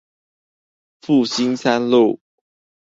[1.01, 2.19] 復興三路